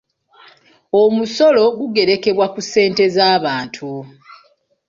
Omusolo 1.01 1.63
gugerekebwa 1.79 2.45
ku 2.53 2.59
ssente 2.65 3.03
z'abantu. 3.15 3.91